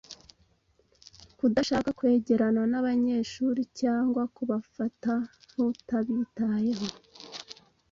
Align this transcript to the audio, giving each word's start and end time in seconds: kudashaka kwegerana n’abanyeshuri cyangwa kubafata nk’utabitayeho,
kudashaka 1.37 1.89
kwegerana 1.97 2.61
n’abanyeshuri 2.71 3.61
cyangwa 3.79 4.23
kubafata 4.35 5.13
nk’utabitayeho, 5.51 6.87